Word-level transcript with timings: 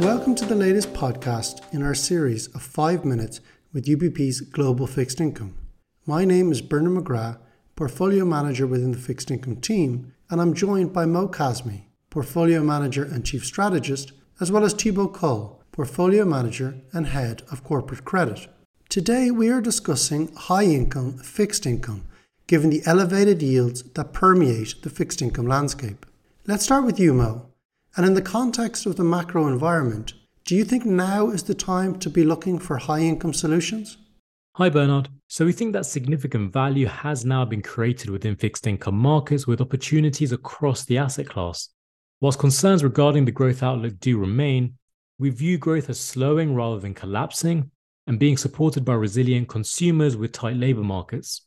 Welcome 0.00 0.36
to 0.36 0.46
the 0.46 0.54
latest 0.54 0.92
podcast 0.92 1.60
in 1.74 1.82
our 1.82 1.92
series 1.92 2.46
of 2.54 2.62
5 2.62 3.04
minutes 3.04 3.40
with 3.72 3.86
UBP's 3.86 4.42
Global 4.42 4.86
Fixed 4.86 5.20
Income. 5.20 5.56
My 6.06 6.24
name 6.24 6.52
is 6.52 6.62
Bernard 6.62 7.04
McGrath, 7.04 7.38
Portfolio 7.74 8.24
Manager 8.24 8.64
within 8.64 8.92
the 8.92 8.98
Fixed 8.98 9.28
Income 9.28 9.56
team, 9.56 10.14
and 10.30 10.40
I'm 10.40 10.54
joined 10.54 10.92
by 10.92 11.04
Mo 11.04 11.26
Kazmi, 11.26 11.86
Portfolio 12.10 12.62
Manager 12.62 13.02
and 13.02 13.26
Chief 13.26 13.44
Strategist, 13.44 14.12
as 14.38 14.52
well 14.52 14.64
as 14.64 14.72
Thibaut 14.72 15.14
Cole, 15.14 15.64
Portfolio 15.72 16.24
Manager 16.24 16.76
and 16.92 17.08
Head 17.08 17.42
of 17.50 17.64
Corporate 17.64 18.04
Credit. 18.04 18.46
Today 18.88 19.32
we 19.32 19.48
are 19.48 19.60
discussing 19.60 20.32
high 20.36 20.66
income 20.66 21.18
fixed 21.18 21.66
income, 21.66 22.04
given 22.46 22.70
the 22.70 22.82
elevated 22.86 23.42
yields 23.42 23.82
that 23.94 24.12
permeate 24.12 24.80
the 24.82 24.90
fixed 24.90 25.20
income 25.20 25.48
landscape. 25.48 26.06
Let's 26.46 26.62
start 26.62 26.84
with 26.84 27.00
you, 27.00 27.12
Mo. 27.14 27.46
And 27.96 28.06
in 28.06 28.14
the 28.14 28.22
context 28.22 28.86
of 28.86 28.96
the 28.96 29.04
macro 29.04 29.48
environment, 29.48 30.14
do 30.44 30.54
you 30.54 30.64
think 30.64 30.84
now 30.84 31.30
is 31.30 31.42
the 31.42 31.54
time 31.54 31.98
to 31.98 32.08
be 32.08 32.24
looking 32.24 32.58
for 32.58 32.76
high 32.78 33.00
income 33.00 33.34
solutions? 33.34 33.98
Hi, 34.56 34.68
Bernard. 34.68 35.08
So, 35.28 35.44
we 35.44 35.52
think 35.52 35.72
that 35.72 35.86
significant 35.86 36.52
value 36.52 36.86
has 36.86 37.24
now 37.24 37.44
been 37.44 37.62
created 37.62 38.10
within 38.10 38.34
fixed 38.34 38.66
income 38.66 38.96
markets 38.96 39.46
with 39.46 39.60
opportunities 39.60 40.32
across 40.32 40.84
the 40.84 40.98
asset 40.98 41.28
class. 41.28 41.68
Whilst 42.20 42.38
concerns 42.38 42.82
regarding 42.82 43.24
the 43.24 43.30
growth 43.30 43.62
outlook 43.62 44.00
do 44.00 44.18
remain, 44.18 44.74
we 45.18 45.30
view 45.30 45.58
growth 45.58 45.90
as 45.90 46.00
slowing 46.00 46.54
rather 46.54 46.80
than 46.80 46.94
collapsing 46.94 47.70
and 48.06 48.18
being 48.18 48.36
supported 48.36 48.84
by 48.84 48.94
resilient 48.94 49.48
consumers 49.48 50.16
with 50.16 50.32
tight 50.32 50.56
labor 50.56 50.82
markets. 50.82 51.42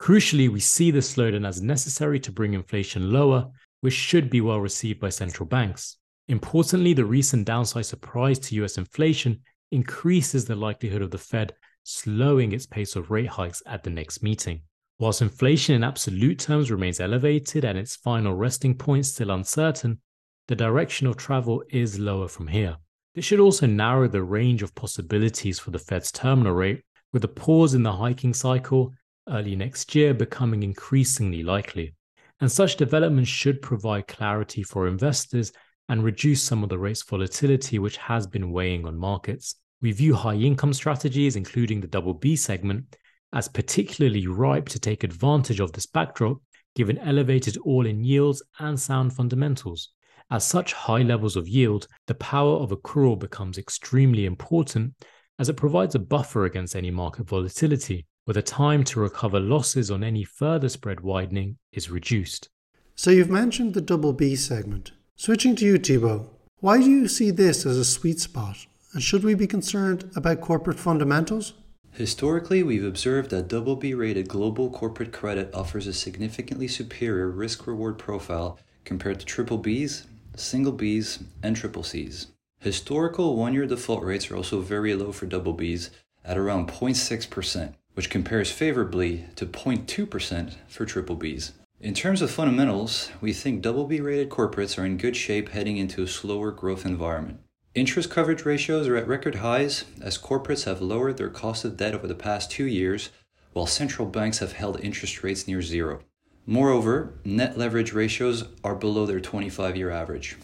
Crucially, 0.00 0.48
we 0.48 0.60
see 0.60 0.90
this 0.90 1.14
slowdown 1.14 1.46
as 1.46 1.62
necessary 1.62 2.18
to 2.20 2.32
bring 2.32 2.54
inflation 2.54 3.12
lower 3.12 3.50
which 3.80 3.94
should 3.94 4.30
be 4.30 4.40
well 4.40 4.60
received 4.60 5.00
by 5.00 5.08
central 5.08 5.46
banks. 5.46 5.96
Importantly, 6.28 6.92
the 6.92 7.04
recent 7.04 7.46
downside 7.46 7.86
surprise 7.86 8.38
to 8.38 8.54
US 8.62 8.78
inflation 8.78 9.40
increases 9.72 10.44
the 10.44 10.56
likelihood 10.56 11.02
of 11.02 11.10
the 11.10 11.18
Fed 11.18 11.54
slowing 11.82 12.52
its 12.52 12.66
pace 12.66 12.94
of 12.96 13.10
rate 13.10 13.28
hikes 13.28 13.62
at 13.66 13.82
the 13.82 13.90
next 13.90 14.22
meeting. 14.22 14.62
Whilst 14.98 15.22
inflation 15.22 15.74
in 15.74 15.82
absolute 15.82 16.38
terms 16.38 16.70
remains 16.70 17.00
elevated 17.00 17.64
and 17.64 17.78
its 17.78 17.96
final 17.96 18.34
resting 18.34 18.76
point 18.76 19.06
still 19.06 19.30
uncertain, 19.30 20.00
the 20.46 20.56
direction 20.56 21.06
of 21.06 21.16
travel 21.16 21.64
is 21.70 21.98
lower 21.98 22.28
from 22.28 22.48
here. 22.48 22.76
This 23.14 23.24
should 23.24 23.40
also 23.40 23.66
narrow 23.66 24.08
the 24.08 24.22
range 24.22 24.62
of 24.62 24.74
possibilities 24.74 25.58
for 25.58 25.70
the 25.70 25.78
Fed's 25.78 26.12
terminal 26.12 26.52
rate, 26.52 26.82
with 27.12 27.24
a 27.24 27.28
pause 27.28 27.74
in 27.74 27.82
the 27.82 27.92
hiking 27.92 28.34
cycle 28.34 28.92
early 29.28 29.56
next 29.56 29.94
year 29.94 30.12
becoming 30.12 30.62
increasingly 30.62 31.42
likely 31.42 31.94
and 32.40 32.50
such 32.50 32.76
developments 32.76 33.30
should 33.30 33.60
provide 33.60 34.08
clarity 34.08 34.62
for 34.62 34.86
investors 34.86 35.52
and 35.88 36.04
reduce 36.04 36.42
some 36.42 36.62
of 36.62 36.68
the 36.68 36.78
rates 36.78 37.02
volatility 37.02 37.78
which 37.78 37.96
has 37.96 38.26
been 38.26 38.52
weighing 38.52 38.86
on 38.86 38.96
markets. 38.96 39.56
We 39.82 39.92
view 39.92 40.14
high 40.14 40.34
income 40.34 40.72
strategies, 40.72 41.36
including 41.36 41.80
the 41.80 41.86
double 41.86 42.14
B 42.14 42.36
segment, 42.36 42.96
as 43.32 43.48
particularly 43.48 44.26
ripe 44.26 44.68
to 44.70 44.78
take 44.78 45.04
advantage 45.04 45.60
of 45.60 45.72
this 45.72 45.86
backdrop, 45.86 46.38
given 46.74 46.98
elevated 46.98 47.56
all 47.58 47.86
in 47.86 48.04
yields 48.04 48.42
and 48.58 48.78
sound 48.78 49.12
fundamentals. 49.12 49.90
At 50.30 50.42
such 50.42 50.72
high 50.72 51.02
levels 51.02 51.36
of 51.36 51.48
yield, 51.48 51.88
the 52.06 52.14
power 52.14 52.56
of 52.56 52.70
accrual 52.70 53.18
becomes 53.18 53.58
extremely 53.58 54.26
important 54.26 54.94
as 55.38 55.48
it 55.48 55.56
provides 55.56 55.94
a 55.94 55.98
buffer 55.98 56.44
against 56.44 56.76
any 56.76 56.90
market 56.90 57.26
volatility 57.26 58.06
where 58.24 58.34
the 58.34 58.42
time 58.42 58.84
to 58.84 59.00
recover 59.00 59.40
losses 59.40 59.90
on 59.90 60.04
any 60.04 60.24
further 60.24 60.68
spread 60.68 61.00
widening 61.00 61.56
is 61.72 61.90
reduced. 61.90 62.48
So 62.94 63.10
you've 63.10 63.30
mentioned 63.30 63.74
the 63.74 63.80
double 63.80 64.12
B 64.12 64.36
segment. 64.36 64.92
Switching 65.16 65.56
to 65.56 65.64
you, 65.64 65.78
Thibaut, 65.78 66.32
why 66.58 66.78
do 66.78 66.90
you 66.90 67.08
see 67.08 67.30
this 67.30 67.64
as 67.64 67.76
a 67.76 67.84
sweet 67.84 68.20
spot? 68.20 68.66
And 68.92 69.02
should 69.02 69.24
we 69.24 69.34
be 69.34 69.46
concerned 69.46 70.10
about 70.14 70.40
corporate 70.40 70.78
fundamentals? 70.78 71.54
Historically, 71.92 72.62
we've 72.62 72.84
observed 72.84 73.30
that 73.30 73.48
double 73.48 73.76
B 73.76 73.94
rated 73.94 74.28
global 74.28 74.70
corporate 74.70 75.12
credit 75.12 75.52
offers 75.54 75.86
a 75.86 75.92
significantly 75.92 76.68
superior 76.68 77.28
risk 77.28 77.66
reward 77.66 77.98
profile 77.98 78.58
compared 78.84 79.20
to 79.20 79.26
triple 79.26 79.58
Bs, 79.58 80.06
single 80.36 80.72
Bs, 80.72 81.24
and 81.42 81.56
triple 81.56 81.82
Cs. 81.82 82.28
Historical 82.60 83.36
one 83.36 83.54
year 83.54 83.66
default 83.66 84.04
rates 84.04 84.30
are 84.30 84.36
also 84.36 84.60
very 84.60 84.94
low 84.94 85.12
for 85.12 85.26
double 85.26 85.56
Bs 85.56 85.90
at 86.24 86.38
around 86.38 86.68
0.6%, 86.68 87.74
which 87.94 88.10
compares 88.10 88.50
favorably 88.50 89.26
to 89.36 89.46
0.2% 89.46 90.54
for 90.68 90.86
triple 90.86 91.16
Bs. 91.16 91.52
In 91.80 91.94
terms 91.94 92.20
of 92.20 92.30
fundamentals, 92.30 93.10
we 93.20 93.32
think 93.32 93.62
double 93.62 93.86
B 93.86 94.00
rated 94.00 94.28
corporates 94.28 94.78
are 94.78 94.84
in 94.84 94.98
good 94.98 95.16
shape 95.16 95.50
heading 95.50 95.78
into 95.78 96.02
a 96.02 96.06
slower 96.06 96.50
growth 96.50 96.84
environment. 96.84 97.40
Interest 97.74 98.10
coverage 98.10 98.44
ratios 98.44 98.88
are 98.88 98.96
at 98.96 99.08
record 99.08 99.36
highs 99.36 99.84
as 100.02 100.18
corporates 100.18 100.64
have 100.64 100.82
lowered 100.82 101.16
their 101.16 101.30
cost 101.30 101.64
of 101.64 101.76
debt 101.76 101.94
over 101.94 102.06
the 102.06 102.14
past 102.14 102.50
two 102.50 102.66
years, 102.66 103.10
while 103.52 103.66
central 103.66 104.06
banks 104.06 104.40
have 104.40 104.52
held 104.52 104.80
interest 104.80 105.22
rates 105.22 105.48
near 105.48 105.62
zero. 105.62 106.00
Moreover, 106.46 107.14
net 107.24 107.56
leverage 107.56 107.92
ratios 107.92 108.44
are 108.64 108.74
below 108.74 109.06
their 109.06 109.20
25 109.20 109.76
year 109.76 109.90
average. 109.90 110.36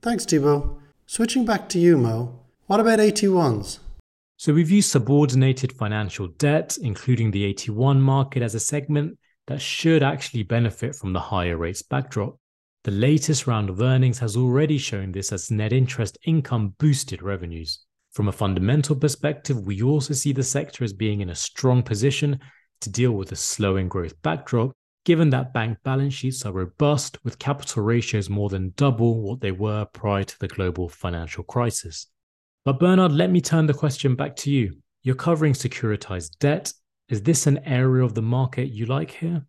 Thanks, 0.00 0.24
Thibaut. 0.24 0.78
Switching 1.06 1.44
back 1.44 1.68
to 1.70 1.78
you, 1.78 1.96
Mo, 1.96 2.40
what 2.66 2.80
about 2.80 2.98
AT1s? 2.98 3.78
So 4.42 4.52
we 4.52 4.64
view 4.64 4.82
subordinated 4.82 5.72
financial 5.74 6.26
debt, 6.26 6.76
including 6.82 7.30
the 7.30 7.54
AT1 7.54 8.00
market, 8.00 8.42
as 8.42 8.56
a 8.56 8.58
segment 8.58 9.16
that 9.46 9.60
should 9.60 10.02
actually 10.02 10.42
benefit 10.42 10.96
from 10.96 11.12
the 11.12 11.20
higher 11.20 11.56
rates 11.56 11.82
backdrop. 11.82 12.40
The 12.82 12.90
latest 12.90 13.46
round 13.46 13.70
of 13.70 13.80
earnings 13.80 14.18
has 14.18 14.36
already 14.36 14.78
shown 14.78 15.12
this 15.12 15.30
as 15.30 15.52
net 15.52 15.72
interest 15.72 16.18
income 16.26 16.74
boosted 16.80 17.22
revenues. 17.22 17.84
From 18.14 18.26
a 18.26 18.32
fundamental 18.32 18.96
perspective, 18.96 19.64
we 19.64 19.80
also 19.80 20.12
see 20.12 20.32
the 20.32 20.42
sector 20.42 20.82
as 20.82 20.92
being 20.92 21.20
in 21.20 21.30
a 21.30 21.36
strong 21.36 21.84
position 21.84 22.40
to 22.80 22.90
deal 22.90 23.12
with 23.12 23.30
a 23.30 23.36
slowing 23.36 23.88
growth 23.88 24.20
backdrop, 24.22 24.72
given 25.04 25.30
that 25.30 25.54
bank 25.54 25.78
balance 25.84 26.14
sheets 26.14 26.44
are 26.44 26.52
robust 26.52 27.16
with 27.22 27.38
capital 27.38 27.84
ratios 27.84 28.28
more 28.28 28.48
than 28.48 28.74
double 28.74 29.22
what 29.22 29.40
they 29.40 29.52
were 29.52 29.84
prior 29.92 30.24
to 30.24 30.38
the 30.40 30.48
global 30.48 30.88
financial 30.88 31.44
crisis. 31.44 32.08
But 32.64 32.78
Bernard, 32.78 33.12
let 33.12 33.30
me 33.30 33.40
turn 33.40 33.66
the 33.66 33.74
question 33.74 34.14
back 34.14 34.36
to 34.36 34.50
you. 34.50 34.76
You're 35.02 35.16
covering 35.16 35.52
securitized 35.52 36.38
debt. 36.38 36.72
Is 37.08 37.22
this 37.22 37.46
an 37.46 37.58
area 37.66 38.04
of 38.04 38.14
the 38.14 38.22
market 38.22 38.68
you 38.68 38.86
like 38.86 39.10
here? 39.10 39.46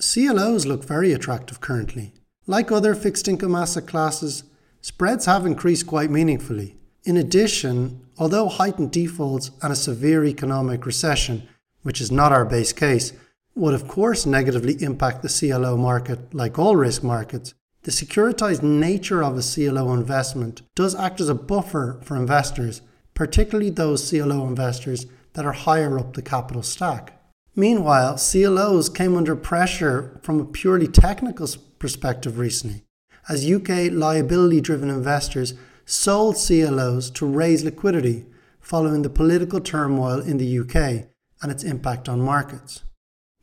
CLOs 0.00 0.64
look 0.64 0.82
very 0.82 1.12
attractive 1.12 1.60
currently. 1.60 2.14
Like 2.46 2.72
other 2.72 2.94
fixed 2.94 3.28
income 3.28 3.54
asset 3.54 3.86
classes, 3.86 4.44
spreads 4.80 5.26
have 5.26 5.44
increased 5.44 5.86
quite 5.86 6.10
meaningfully. 6.10 6.76
In 7.04 7.18
addition, 7.18 8.00
although 8.16 8.48
heightened 8.48 8.92
defaults 8.92 9.50
and 9.62 9.70
a 9.70 9.76
severe 9.76 10.24
economic 10.24 10.86
recession, 10.86 11.46
which 11.82 12.00
is 12.00 12.10
not 12.10 12.32
our 12.32 12.46
base 12.46 12.72
case, 12.72 13.12
would 13.54 13.74
of 13.74 13.86
course 13.86 14.24
negatively 14.24 14.82
impact 14.82 15.22
the 15.22 15.28
CLO 15.28 15.76
market 15.76 16.34
like 16.34 16.58
all 16.58 16.76
risk 16.76 17.02
markets, 17.02 17.54
the 17.84 17.90
securitized 17.90 18.62
nature 18.62 19.22
of 19.22 19.36
a 19.36 19.42
CLO 19.42 19.92
investment 19.92 20.62
does 20.74 20.94
act 20.94 21.20
as 21.20 21.28
a 21.28 21.34
buffer 21.34 22.00
for 22.02 22.16
investors, 22.16 22.80
particularly 23.12 23.68
those 23.68 24.08
CLO 24.08 24.46
investors 24.46 25.06
that 25.34 25.44
are 25.44 25.52
higher 25.52 25.98
up 25.98 26.14
the 26.14 26.22
capital 26.22 26.62
stack. 26.62 27.20
Meanwhile, 27.54 28.16
CLOs 28.16 28.88
came 28.88 29.16
under 29.16 29.36
pressure 29.36 30.18
from 30.22 30.40
a 30.40 30.46
purely 30.46 30.88
technical 30.88 31.46
perspective 31.78 32.38
recently, 32.38 32.84
as 33.28 33.48
UK 33.50 33.92
liability 33.92 34.62
driven 34.62 34.88
investors 34.88 35.52
sold 35.84 36.36
CLOs 36.36 37.10
to 37.10 37.26
raise 37.26 37.64
liquidity 37.64 38.24
following 38.60 39.02
the 39.02 39.10
political 39.10 39.60
turmoil 39.60 40.20
in 40.20 40.38
the 40.38 40.58
UK 40.58 41.06
and 41.42 41.52
its 41.52 41.62
impact 41.62 42.08
on 42.08 42.18
markets. 42.18 42.82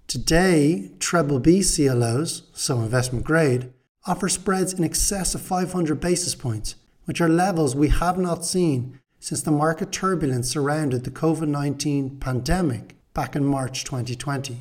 Today, 0.08 0.92
treble 0.98 1.38
B 1.38 1.62
CLOs, 1.62 2.50
so 2.54 2.82
investment 2.82 3.24
grade, 3.24 3.72
offer 4.06 4.30
spreads 4.30 4.74
in 4.74 4.84
excess 4.84 5.36
of 5.36 5.42
500 5.42 6.00
basis 6.00 6.36
points, 6.36 6.76
which 7.06 7.22
are 7.22 7.30
levels 7.30 7.76
we 7.76 7.90
have 7.90 8.18
not 8.18 8.46
seen 8.46 9.00
since 9.20 9.42
the 9.42 9.52
market 9.52 9.92
turbulence 9.92 10.50
surrounded 10.50 11.04
the 11.04 11.12
COVID 11.12 11.48
19 11.48 12.20
pandemic 12.20 12.96
back 13.14 13.36
in 13.36 13.46
March 13.46 13.84
2020. 13.84 14.58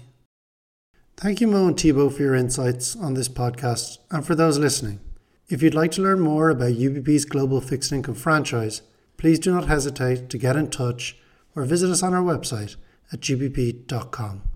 Thank 1.17 1.41
you, 1.41 1.49
Mo 1.49 1.69
and 1.69 1.79
Thibaut, 1.79 2.15
for 2.15 2.23
your 2.23 2.35
insights 2.35 2.97
on 2.97 3.15
this 3.15 3.29
podcast 3.29 3.99
and 4.11 4.25
for 4.25 4.35
those 4.35 4.59
listening. 4.59 5.01
If 5.49 5.63
you'd 5.63 5.75
like 5.75 5.91
to 5.93 6.03
learn 6.03 6.21
more 6.21 6.49
about 6.51 6.73
UBP's 6.73 7.25
global 7.25 7.61
fixed 7.61 7.93
income 7.93 8.15
franchise, 8.15 8.83
please 9.17 9.39
do 9.39 9.53
not 9.53 9.67
hesitate 9.67 10.31
to 10.31 10.39
get 10.39 10.57
in 10.57 10.71
touch 10.71 11.19
or 11.55 11.65
visit 11.65 11.91
us 11.91 12.03
on 12.03 12.15
our 12.15 12.23
website 12.23 12.77
at 13.13 13.21
ubp.com. 13.21 14.50